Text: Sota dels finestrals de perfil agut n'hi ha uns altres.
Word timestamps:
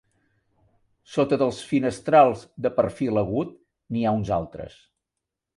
Sota 1.15 1.37
dels 1.41 1.59
finestrals 1.73 2.47
de 2.67 2.73
perfil 2.81 3.23
agut 3.23 3.55
n'hi 3.93 4.07
ha 4.13 4.19
uns 4.23 4.37
altres. 4.43 4.81